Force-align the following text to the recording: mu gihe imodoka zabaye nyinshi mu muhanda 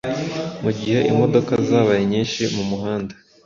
mu 0.63 0.71
gihe 0.79 0.99
imodoka 1.11 1.51
zabaye 1.67 2.03
nyinshi 2.11 2.41
mu 2.55 2.63
muhanda 2.69 3.13